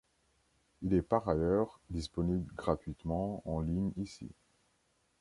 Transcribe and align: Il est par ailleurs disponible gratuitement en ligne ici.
Il 0.81 0.95
est 0.95 1.03
par 1.03 1.29
ailleurs 1.29 1.79
disponible 1.91 2.51
gratuitement 2.55 3.43
en 3.45 3.61
ligne 3.61 3.91
ici. 3.97 4.31